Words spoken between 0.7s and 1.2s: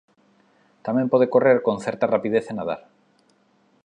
Tamén